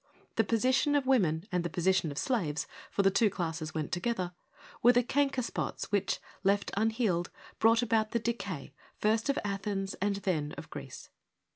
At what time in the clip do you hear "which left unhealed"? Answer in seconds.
5.91-7.29